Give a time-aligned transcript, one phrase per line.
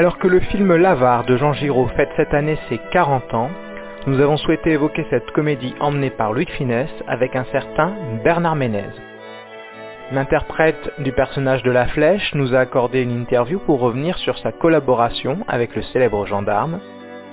[0.00, 3.50] Alors que le film L'Avare de Jean Giraud fête cette année ses 40 ans,
[4.06, 7.92] nous avons souhaité évoquer cette comédie emmenée par Louis de Funès avec un certain
[8.24, 8.94] Bernard Ménez.
[10.10, 14.52] L'interprète du personnage de la flèche nous a accordé une interview pour revenir sur sa
[14.52, 16.80] collaboration avec le célèbre gendarme,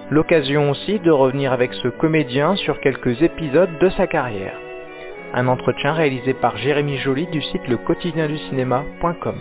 [0.10, 4.60] l'occasion aussi de revenir avec ce comédien sur quelques épisodes de sa carrière.
[5.34, 9.38] Un entretien réalisé par Jérémy Joly du site le du.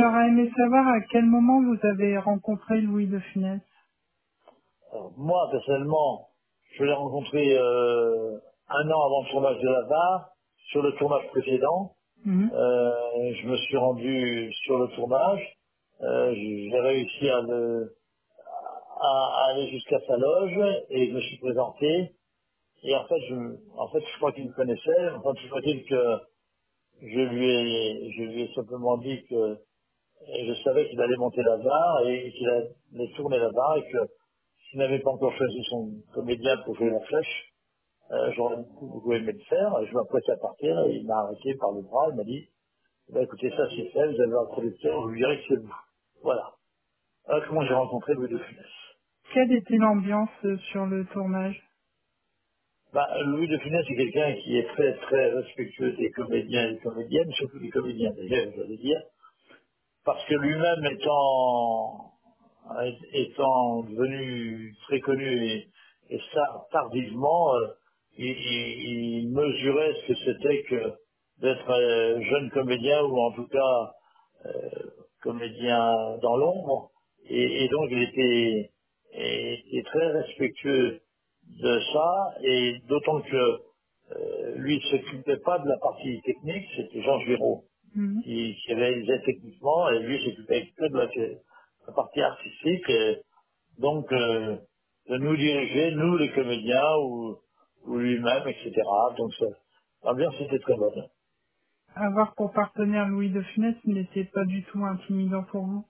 [0.00, 3.60] J'aurais aimé savoir à quel moment vous avez rencontré Louis de Funès.
[4.92, 6.28] Alors, moi, personnellement,
[6.76, 10.30] je l'ai rencontré euh, un an avant le tournage de la VAR,
[10.70, 11.92] sur le tournage précédent.
[12.24, 12.50] Mhm.
[12.52, 15.56] Euh, je me suis rendu sur le tournage.
[16.02, 17.94] Euh, J'ai réussi à, le-
[19.00, 22.12] à- à aller jusqu'à sa loge et je me suis présenté.
[22.84, 23.34] Et en fait, je,
[23.76, 25.10] en fait, je crois qu'il me connaissait.
[25.16, 25.34] Enfin,
[25.88, 26.20] que
[27.02, 29.58] je lui ai, je lui ai simplement dit que
[30.28, 33.90] et je savais qu'il allait monter la barre et qu'il allait tourner la barre et
[33.90, 33.98] que
[34.68, 37.52] s'il n'avait pas encore choisi son comédien pour jouer la flèche,
[38.12, 39.72] euh, j'aurais beaucoup, beaucoup aimé le faire.
[39.86, 42.08] Je m'apprêtais à partir et il m'a arrêté par le bras.
[42.10, 42.48] Il m'a dit,
[43.12, 45.74] ben, écoutez, ça c'est fait, vous avez un producteur, vous lui direz que c'est vous.
[46.22, 46.52] Voilà.
[47.26, 48.66] Voilà comment j'ai rencontré Louis de Funès.
[49.32, 50.30] Quelle était l'ambiance
[50.72, 51.62] sur le tournage?
[52.92, 56.80] Bah, Louis de Funès c'est quelqu'un qui est très très respectueux des comédiens et des
[56.80, 59.00] comédiennes, surtout des comédiens d'ailleurs, j'allais dire,
[60.12, 62.10] parce que lui-même étant
[63.12, 65.64] étant devenu très connu
[66.10, 66.20] et,
[66.72, 67.66] tardivement, euh,
[68.18, 70.92] il, mesurait ce que c'était que
[71.40, 73.92] d'être euh, jeune comédien ou en tout cas
[74.46, 74.50] euh,
[75.22, 76.90] comédien dans l'ombre.
[77.28, 78.70] Et, donc il était,
[79.12, 81.00] était très respectueux
[81.62, 83.60] de ça, et d'autant que
[84.56, 87.64] lui ne s'occupait pas de la partie technique, c'était Jean Giraud
[87.96, 88.24] Mhm.
[88.24, 91.06] qui, qui réalisait techniquement, et lui s'occupait que de la,
[91.88, 93.22] la partie artistique, et
[93.78, 94.56] donc euh,
[95.08, 97.38] de nous diriger, nous les comédiens, ou,
[97.86, 98.72] ou lui-même, etc.
[99.18, 99.58] Donc ça-
[100.04, 101.08] l'ambiance était très bonne.
[101.94, 105.86] Avoir pour partenaire Louis de Funès n'était pas du tout intimidant pour vous?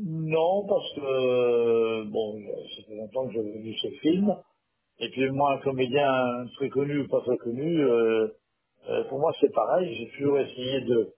[0.00, 2.40] Non, parce que, euh, bon,
[2.76, 4.36] ça fait longtemps que j'avais vu ce film,
[5.00, 8.28] et puis moi, un comédien très connu ou pas très connu, euh,
[8.90, 11.08] euh, pour moi c'est pareil, j'ai toujours essayé de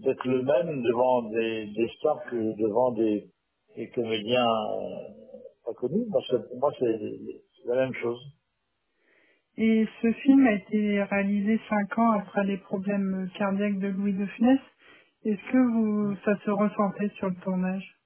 [0.00, 3.26] d'être le même devant des, des stars que devant des,
[3.76, 5.08] des comédiens euh,
[5.64, 6.06] pas connus.
[6.12, 6.98] Parce que pour moi, c'est
[7.56, 8.20] c'est la même chose.
[9.58, 14.26] Et ce film a été réalisé cinq ans après les problèmes cardiaques de Louis de
[14.26, 14.60] Funès.
[15.24, 17.96] Est-ce que vous, ça se ressentait sur le tournage?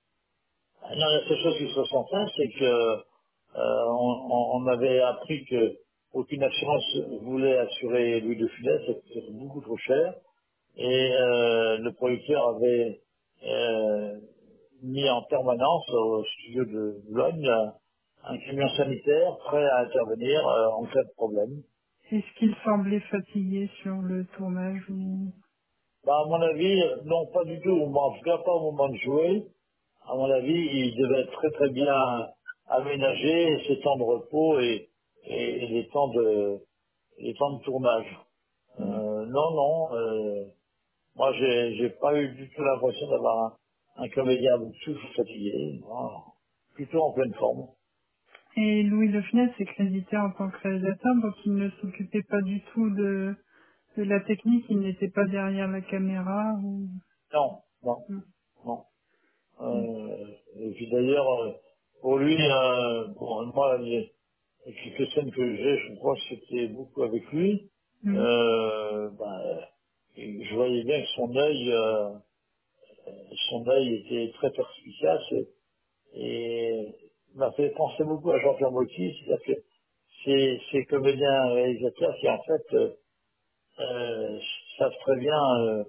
[0.82, 5.44] Non, la seule chose qui se ressentait, c'est que euh, on, on- on avait appris
[5.46, 5.76] que
[6.12, 10.14] aucune assurance voulait assurer Louis de Funès, c'était beaucoup trop cher.
[10.76, 13.00] Et euh, le producteur avait
[13.46, 14.18] euh,
[14.82, 17.72] mis en permanence au studio de Boulogne un,
[18.24, 21.62] un camion sanitaire prêt à intervenir euh, en cas de problème.
[22.10, 25.32] Est-ce qu'il semblait fatigué sur le tournage ou...
[26.06, 27.82] Bah, à mon avis, euh, non, pas du tout.
[27.82, 29.42] En tout cas, pas au moment de jouer.
[30.06, 32.28] À mon avis, il devait être très très bien
[32.68, 34.88] aménagé, ses temps de repos et,
[35.24, 36.60] et- et les temps de
[37.18, 38.18] les temps de tournage.
[38.80, 39.94] Euh, non, non.
[39.96, 40.46] euh,
[41.16, 43.38] moi, j'ai j'ai pas eu du tout l'impression d'avoir
[43.96, 44.52] un, un comédien
[44.84, 45.80] tout fatigué.
[45.82, 46.10] Non,
[46.74, 47.68] plutôt en pleine forme.
[48.56, 52.42] Et Louis de Funès est crédité en tant que réalisateur, donc il ne s'occupait pas
[52.42, 53.36] du tout de,
[53.96, 56.88] de la technique, il n'était pas derrière la caméra ou...
[57.34, 58.20] Non, non, Mm.
[58.66, 58.84] non.
[59.60, 61.52] Euh, et puis d'ailleurs, euh,
[62.02, 64.12] pour lui, euh, bon, moi, les,
[64.68, 67.70] les quelques scènes que j'ai, je crois que c'était beaucoup avec lui.
[68.02, 68.16] Mm.
[68.16, 69.60] Euh, ben,
[70.16, 72.10] et je voyais bien que son œil, euh,
[73.50, 75.48] son œil était très perspicace et,
[76.14, 76.94] et
[77.34, 79.62] m'a fait penser beaucoup à Jean-Pierre Motti, c'est-à-dire que
[80.24, 82.94] ces, ces comédiens réalisateurs qui en fait euh,
[83.80, 84.40] euh,
[84.78, 85.84] savent très bien euh,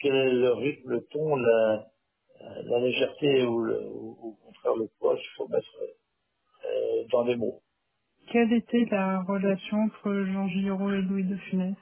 [0.00, 1.86] quel est le rythme, le ton, la,
[2.64, 5.78] la légèreté ou, le, ou au contraire le poids qu'il faut mettre
[6.64, 7.61] euh, dans les mots.
[8.32, 11.76] Quelle était la relation entre Jean Giraud et Louis de Funès?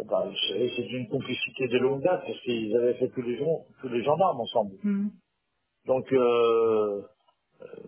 [0.00, 3.22] Eh ben, vous savez, c'est une complicité de longue date parce qu'ils avaient fait tous
[3.22, 4.74] les, gens, tous les gendarmes ensemble.
[4.82, 5.08] Mm.
[5.86, 7.02] Donc euh,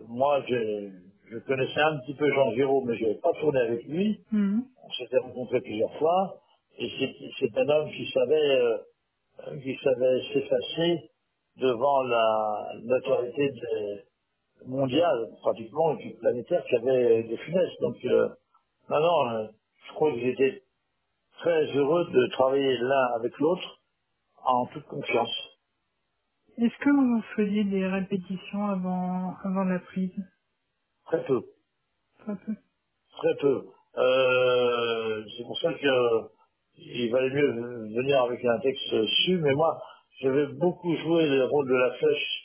[0.07, 0.89] moi, je,
[1.31, 4.21] je connaissais un petit peu Jean Giraud, mais je n'avais pas tourné avec lui.
[4.31, 4.61] Mm.
[4.85, 6.37] On s'était rencontrés plusieurs fois.
[6.77, 6.89] Et
[7.39, 8.77] c'est un homme qui savait, euh,
[9.61, 11.09] qui savait s'effacer
[11.57, 14.10] devant la notoriété de-
[14.67, 17.69] mondiale, pratiquement, et puis planétaire, qu'avait de Funès.
[17.81, 18.29] Donc, euh,
[18.89, 19.47] non, non, euh,
[19.87, 20.63] je crois qu'ils étaient
[21.39, 23.79] très heureux de travailler l'un avec l'autre
[24.43, 25.33] en toute confiance.
[26.57, 30.13] Est-ce que vous faisiez des répétitions avant, avant la prise?
[31.05, 31.41] Très peu.
[32.19, 32.55] Très peu.
[33.17, 33.65] Très peu.
[33.97, 36.29] Euh, c'est pour ça que
[36.77, 37.51] il valait mieux
[37.95, 39.81] venir avec un texte su, mais moi,
[40.21, 42.40] j'avais beaucoup joué le rôle de la flèche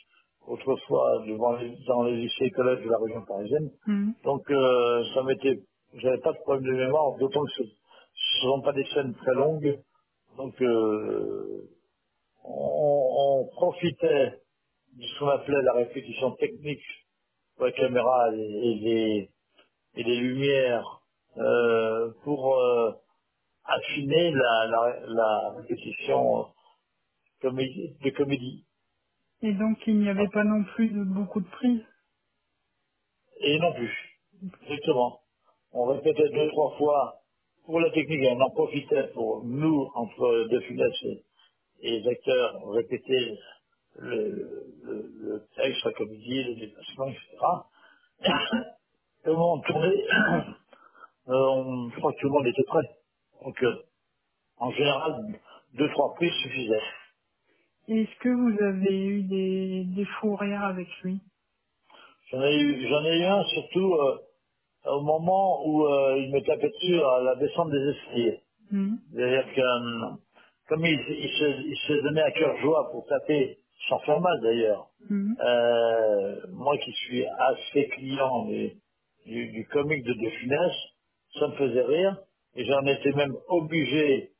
[0.47, 3.71] autrefois devant les- dans les lycées et collèges de la région parisienne.
[3.87, 4.15] Mhm.
[4.25, 5.59] Donc euh, ça m'était,
[5.95, 9.35] j'avais pas de problème de mémoire, d'autant que ce ne sont pas des scènes très
[9.35, 9.79] longues.
[10.37, 11.69] Donc euh,
[12.43, 13.09] on,
[13.43, 14.41] on profitait
[14.97, 16.83] de ce qu'on appelait la répétition technique
[17.57, 19.29] pour la caméra et, et les,
[19.95, 21.01] et les lumières
[21.37, 22.91] euh, pour euh,
[23.65, 26.47] affiner la, la, la répétition
[27.41, 28.66] comédie, de comédie.
[29.43, 31.85] Et donc, il n'y avait pas non plus de beaucoup de prises
[33.41, 34.19] Et non plus,
[34.63, 35.21] exactement.
[35.73, 37.21] On répétait deux, trois fois
[37.65, 41.25] pour la technique et on en profitait pour nous, entre De Funès et,
[41.81, 43.39] et les acteurs, répéter
[43.97, 47.37] le, le, le texte, la comédie, le déplacement, etc.
[49.25, 50.05] Et au moment de tourner,
[51.29, 52.97] euh, on- je crois que tout le monde était prêt.
[53.43, 53.83] Donc, euh,
[54.57, 55.39] en général,
[55.75, 56.81] deux, trois prises suffisaient.
[57.87, 61.19] Est-ce que vous avez eu des, des fous rires avec lui?
[62.31, 64.17] J'en ai eu, j'en ai eu un surtout euh,
[64.85, 68.41] au moment où euh, il me tapait dessus à la descente des escaliers.
[68.71, 68.99] Mhm.
[69.13, 70.15] C'est-à-dire que, euh,
[70.69, 73.59] comme il, il se, il se donnait à cœur joie pour taper,
[73.89, 75.37] sans faire mal d'ailleurs, Mhm.
[75.41, 78.71] euh, moi qui suis assez client du,
[79.25, 80.73] du, du comique de De Funès,
[81.39, 82.17] ça me faisait rire,
[82.55, 84.31] et j'en étais même obligé,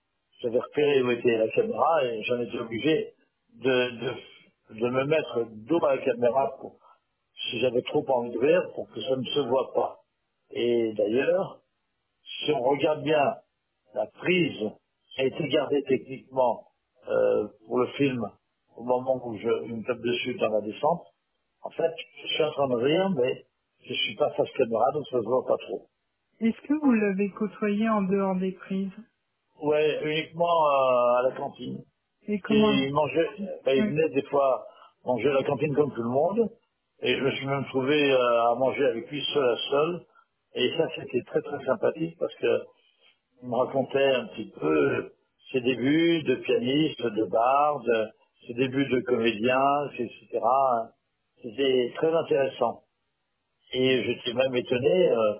[0.41, 3.13] j'avais repéré où était la caméra, et j'en étais obligé
[3.57, 6.79] de, de, de me mettre dos à la caméra pour,
[7.49, 10.01] si j'avais trop envie de rire, pour que ça ne se voit pas.
[10.51, 11.61] Et d'ailleurs,
[12.45, 13.37] si on regarde bien
[13.95, 14.71] la prise
[15.17, 16.67] a été gardée techniquement
[17.09, 18.21] euh, pour le film
[18.77, 21.05] au moment où je me tape dessus dans la descente,
[21.63, 21.93] en fait,
[22.23, 23.45] je suis en train de rire, mais
[23.85, 25.89] je suis pas face caméra, donc ça se voit pas trop.
[26.39, 28.91] Est-ce que vous l'avez côtoyé en dehors des prises?
[29.61, 31.83] Ouais, uniquement euh, à la cantine.
[32.27, 33.29] Et comment Il mangeait,
[33.65, 34.65] ben, il venait des fois
[35.05, 36.49] manger à la cantine comme tout le monde,
[37.01, 40.01] et je me suis même trouvé euh, à manger avec lui seul à seul,
[40.55, 42.63] et ça c'était très très sympathique parce que
[43.43, 45.13] il me racontait un petit peu
[45.51, 48.11] ses débuts de pianiste, de barde,
[48.45, 50.39] ses débuts de comédien, etc.
[51.41, 52.81] C'était très intéressant.
[53.73, 55.33] Et j'étais même étonné euh,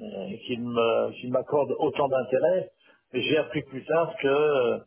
[0.00, 2.70] euh, qu'il m'accorde autant d'intérêt.
[3.12, 4.80] J'ai appris plus tard que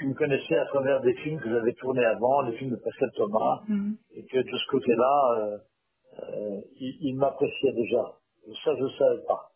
[0.00, 3.10] il me connaissait à travers des films que j'avais tournés avant, les films de Pascal
[3.16, 3.96] Thomas, Mhm.
[4.14, 5.58] et que de ce côté-là, euh,
[6.22, 8.14] euh, il, il m'appréciait déjà.
[8.48, 9.52] Et ça, je ne savais pas.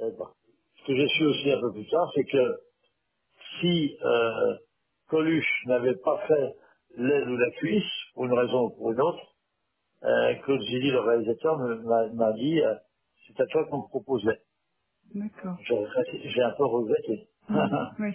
[0.00, 2.60] Ce que j'ai su aussi un peu plus tard, c'est que
[3.60, 4.56] si euh,
[5.08, 6.56] Coluche n'avait pas fait
[6.96, 7.84] l'aile ou la cuisse,
[8.14, 9.34] pour une raison ou pour une autre,
[10.04, 12.74] euh, Claude Zilli, le réalisateur, m'a dit euh,
[13.26, 14.40] c'est à toi qu'on me proposait.
[15.14, 15.56] D'accord.
[15.66, 17.28] J'ai un peu regretté.
[17.48, 17.90] Mhm.
[18.00, 18.14] Oui.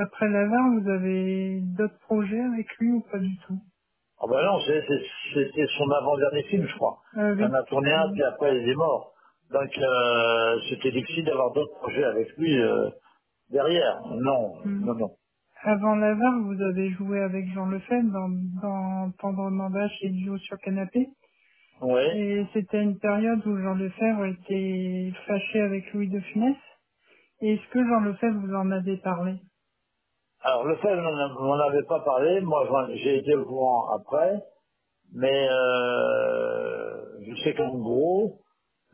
[0.00, 3.60] Après l'avare, vous avez d'autres projets avec lui ou pas du tout?
[4.20, 6.98] Ah ben non, c'est- c'est- c'était son avant-dernier film, je crois.
[7.16, 7.44] Ah Il oui.
[7.44, 9.14] en a tourné un, puis après il est mort.
[9.50, 12.90] Donc euh, c'était difficile d'avoir d'autres projets avec lui euh,
[13.50, 14.00] derrière.
[14.08, 14.86] Non, Mhm.
[14.86, 15.10] non, non.
[15.62, 18.30] Avant l'avare, vous avez joué avec Jean Lefebvre dans,
[18.62, 21.08] dans Tendrement vache et Duo sur canapé.
[21.82, 22.02] Oui.
[22.14, 26.56] Et c'était une période où Jean Lefebvre était fâché avec Louis de Funès.
[27.42, 29.34] Et Est-ce que Jean Lefebvre vous en avait parlé?
[30.42, 32.40] Alors le fait, n'en avait pas parlé.
[32.40, 34.42] Moi, j'ai été au courant après.
[35.12, 38.38] Mais euh, je sais qu'en gros,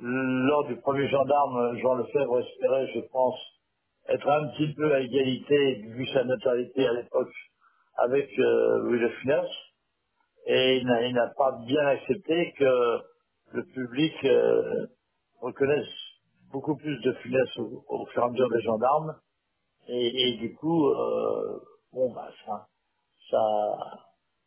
[0.00, 3.38] lors du premier gendarme, Jean Lefebvre espérait, je pense,
[4.08, 7.32] être un petit peu à égalité, vu sa notoriété à l'époque,
[7.98, 9.46] avec euh, Louis de Funès.
[10.46, 12.98] Et il n'a pas bien accepté que
[13.52, 14.86] le public euh,
[15.40, 15.86] reconnaisse
[16.50, 19.14] beaucoup plus de Funès au fur et à mesure des gendarmes.
[19.88, 21.60] Et, du coup, euh,
[21.92, 22.66] bon, bah, ça,
[23.30, 23.76] ça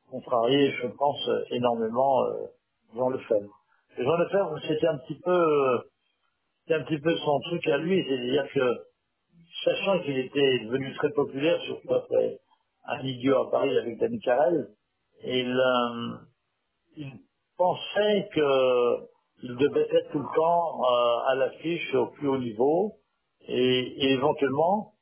[0.10, 2.48] contrarié, je pense, énormément euh,
[2.96, 3.54] Jean Lefebvre.
[3.98, 5.82] Et Jean Lefebvre, c'était un petit peu,
[6.62, 8.78] c'était un petit peu son truc à lui, c'est-à-dire que,
[9.64, 12.40] sachant qu'il était devenu très populaire, surtout après
[12.86, 14.70] un idiot à Paris avec Danny Carrel,
[15.24, 16.18] il, euh,
[16.98, 17.12] il
[17.58, 19.10] pensait que
[19.42, 22.96] il devait être tout le temps euh, à l'affiche au plus haut niveau,
[23.48, 24.94] et éventuellement,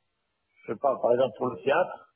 [0.68, 2.14] je parle par exemple pour le théâtre,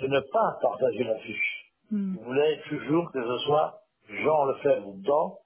[0.00, 1.72] de ne pas partager l'affiche.
[1.90, 2.14] Hmm.
[2.16, 5.38] Il voulait toujours que ce soit Jean Lefebvre dedans,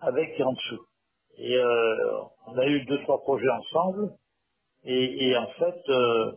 [0.00, 0.86] avec et en dessous.
[1.38, 4.14] Et euh, on a eu deux, trois projets ensemble,
[4.84, 6.32] et, et en fait, euh,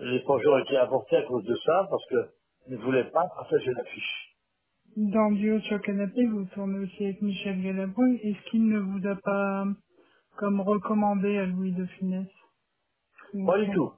[0.00, 2.30] les projets ont été avortés à cause de ça, parce que
[2.68, 4.36] ne voulaient pas partager l'affiche.
[4.96, 8.16] Dans Duo sur Canapé, vous tournez aussi avec Michel Galabru.
[8.22, 9.64] Est-ce qu'il ne vous a pas
[10.36, 12.28] comme recommandé à Louis de Funès?
[13.46, 13.92] Pas du tout.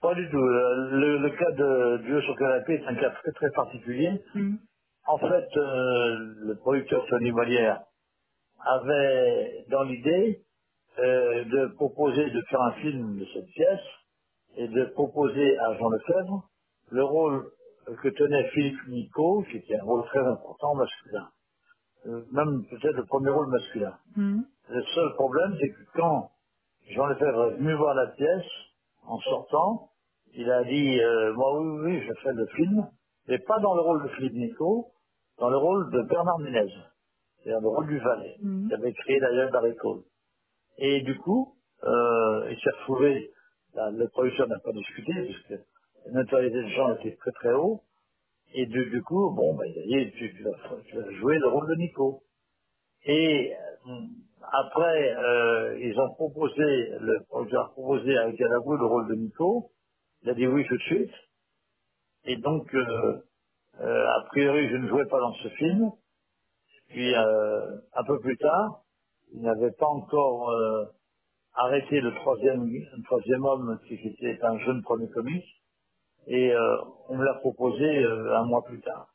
[0.00, 0.36] Pas du tout.
[0.38, 4.22] Euh, Le, le cas de Duo sur Canapé est un cas très très particulier.
[4.34, 4.58] Mhm.
[5.06, 7.82] En fait, euh, le producteur Tony Molière
[8.64, 10.42] avait dans l'idée
[10.98, 13.86] euh, de proposer de faire un film de cette pièce
[14.56, 16.48] et de proposer à Jean Lefebvre
[16.90, 17.50] le rôle
[18.02, 21.28] que tenait Philippe Nico, qui était un rôle très important masculin.
[22.06, 23.94] Euh, même peut-être le premier rôle masculin.
[24.16, 24.44] Mhm.
[24.70, 26.30] Le seul problème, c'est que quand
[26.90, 28.46] Jean Lefebvre est venu voir la pièce,
[29.06, 29.90] en sortant,
[30.34, 32.88] il a dit, euh, moi oui, oui, je fais le film,
[33.28, 34.92] mais pas dans le rôle de Philippe Nico,
[35.38, 36.72] dans le rôle de Bernard Ménez,
[37.42, 38.68] c'est-à-dire le rôle du valet, Mhm.
[38.68, 40.02] qui avait créé d'ailleurs Barry Cole.
[40.78, 41.54] Et du coup,
[41.84, 43.30] euh, il s'est retrouvé,
[43.74, 45.62] la- le producteur n'a pas discuté, puisque
[46.06, 47.82] la notoriété de Jean était très très haut,
[48.54, 50.52] et du, du coup, bon, bah, il a dit, tu, tu vas,
[50.86, 52.22] tu vas jouer le rôle de Nico.
[53.04, 53.54] Et
[53.86, 53.92] euh,
[54.42, 56.64] après, euh, ils ont proposé,
[57.00, 59.70] le producteur a proposé à Galabou le rôle de Nico.
[60.22, 61.12] Il a dit oui tout de suite.
[62.24, 63.22] Et donc, euh,
[63.80, 65.90] euh, a priori, je ne jouais pas dans ce film.
[66.88, 68.82] Puis, euh, un peu plus tard,
[69.32, 70.84] il n'avait pas encore euh,
[71.54, 75.46] arrêté le troisième, le troisième homme, qui était un jeune premier comique.
[76.26, 76.76] Et euh,
[77.08, 79.08] on me l'a proposé un mois plus tard.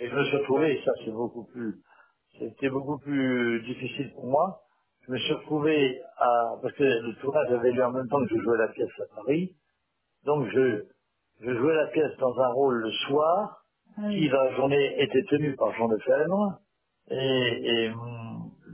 [0.00, 1.80] Et je me suis retrouvé, et ça c'est beaucoup plus,
[2.38, 4.60] c'était beaucoup plus difficile pour moi.
[5.06, 8.34] Je me suis retrouvé à, parce que le tournage avait lieu en même temps que
[8.36, 9.54] je jouais la pièce à Paris.
[10.24, 10.84] Donc je,
[11.42, 13.64] je jouais la pièce dans un rôle le soir,
[13.98, 14.28] Ah qui oui.
[14.30, 16.58] dans la journée était tenu par Jean Lefebvre.
[17.10, 17.92] Et, et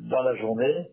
[0.08, 0.88] dans la journée,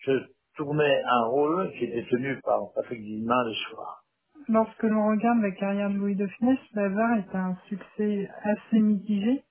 [0.00, 0.12] je
[0.56, 4.02] tournais un rôle qui était tenu par Patrick Guillemin le soir.
[4.48, 9.42] Lorsque l'on regarde la carrière de Louis de Funès, Bavard est un succès assez mitigé.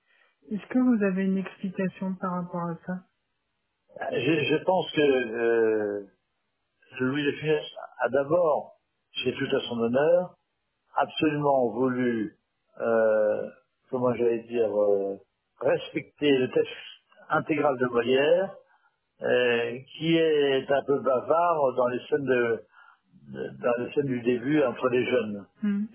[0.52, 3.04] Est-ce que vous avez une explication par rapport à ça?
[4.12, 6.06] Je, je pense que euh,
[7.00, 7.64] Louis de Funès
[8.00, 8.78] a d'abord,
[9.24, 10.36] c'est tout à son honneur,
[10.96, 12.38] absolument voulu,
[12.80, 13.50] euh,
[13.90, 15.16] comment j'allais dire, euh,
[15.60, 16.72] respecter le texte
[17.30, 18.56] intégral de Molière,
[19.22, 22.64] euh, qui est un peu bavard dans les scènes de-
[23.32, 25.46] dans les scènes du début entre les jeunes.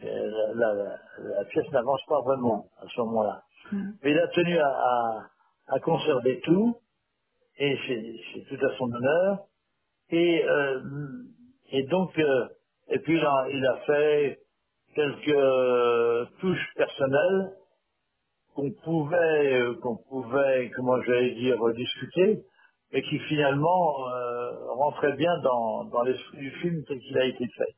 [0.03, 0.97] Euh, La, la-
[1.37, 3.43] la pièce n'avance pas vraiment à ce moment-là.
[3.71, 3.93] Mhm.
[4.03, 5.25] Mais il a tenu à, à-
[5.67, 6.75] à conserver tout,
[7.59, 9.39] et c'est tout à son honneur.
[10.11, 10.81] Et, euh,
[11.71, 12.47] et donc, euh,
[12.89, 14.39] et puis il a, il a fait
[14.95, 17.51] quelques euh, touches personnelles
[18.55, 22.43] qu'on pouvait, euh, qu'on pouvait, comment j'allais dire, discuter,
[22.93, 27.45] mais qui finalement euh, rentraient bien dans, dans l'esprit du film tel qu'il a été
[27.47, 27.75] fait.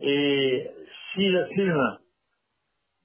[0.00, 0.70] Et
[1.14, 1.98] si le film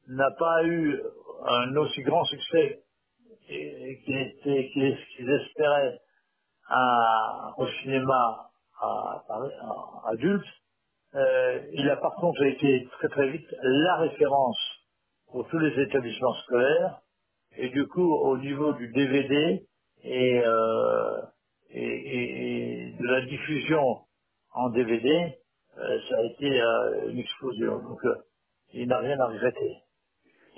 [0.09, 1.01] n'a pas eu
[1.45, 2.83] un aussi grand succès
[3.49, 5.99] et- qu'ils espéraient
[6.69, 8.49] à- au cinéma
[10.05, 10.45] adulte,
[11.15, 14.59] euh, il a par contre été très très vite la référence
[15.31, 17.01] pour tous les établissements scolaires
[17.57, 19.67] et du coup au niveau du DVD
[20.03, 21.21] et, euh,
[21.71, 23.99] et, et- et de la diffusion
[24.53, 25.37] en DVD,
[25.77, 27.79] euh, ça a été euh, une explosion.
[27.83, 28.15] Donc euh,
[28.73, 29.77] il n'a rien à regretter.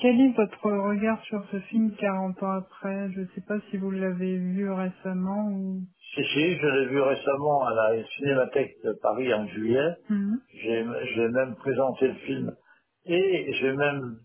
[0.02, 3.12] Quel est votre regard sur ce film 40 ans après?
[3.14, 5.82] Je ne sais pas si vous l'avez vu récemment ou...
[6.16, 9.96] Si, si, je l'ai vu récemment à la Cinémathèque de Paris en juillet.
[10.10, 10.42] Mhm.
[10.54, 12.58] J'ai j'ai même présenté le film
[13.06, 14.20] et j'ai même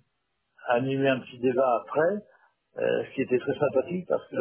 [0.68, 2.24] animé un petit débat après,
[2.78, 4.36] euh, ce qui était très sympathique parce que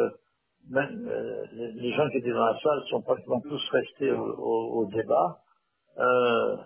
[0.70, 5.38] même euh, les, gens qui étaient dans la salle sont pratiquement tous restés au, débat.
[5.98, 6.56] Euh,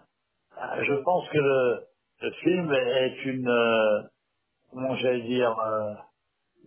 [0.83, 4.03] je pense que le, film est une, euh,
[4.71, 5.57] comment j'allais dire,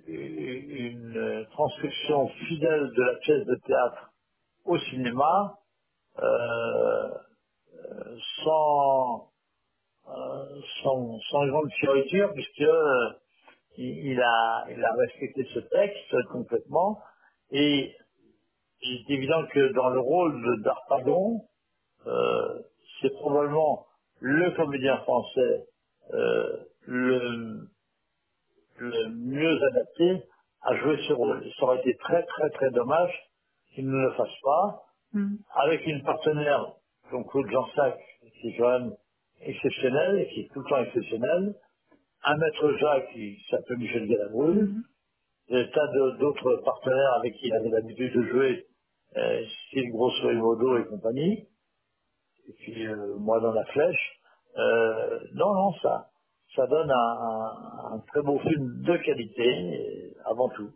[0.08, 4.12] une transcription fidèle de la pièce de théâtre
[4.66, 5.58] au cinéma,
[8.44, 9.30] sans,
[10.84, 13.10] sans, sans grande fioriture, puisque euh,
[13.78, 17.00] il, il a, il a respecté ce texte complètement.
[17.54, 17.96] Et
[18.82, 21.42] il est évident que dans le rôle de d'Arpagon,
[22.08, 22.60] euh,
[23.02, 23.86] c'est probablement
[24.20, 25.66] le comédien français
[26.14, 26.58] euh,
[26.88, 27.68] le,
[28.78, 30.24] le mieux adapté
[30.64, 31.44] à jouer ce rôle.
[31.60, 33.14] Ça aurait été très très très dommage
[33.74, 34.84] qu'il ne le fasse pas,
[35.14, 35.38] Mhm.
[35.56, 36.74] avec une partenaire,
[37.12, 38.00] donc Claude Jansac,
[38.42, 38.96] qui est quand même
[39.42, 41.56] exceptionnel, et qui est tout le temps exceptionnel,
[42.24, 44.84] un maître Jacques qui s'appelle Michel Galabru, Mhm.
[45.50, 45.88] Des tas
[46.20, 48.66] d'autres partenaires avec qui il avait l'habitude de jouer,
[49.18, 49.46] euh,
[49.92, 51.48] Grosso et Modo et compagnie,
[52.48, 54.20] et puis euh, moi dans la flèche.
[54.58, 56.10] Euh, non, non, ça,
[56.56, 60.72] ça donne un, un, un très beau film de qualité, avant tout.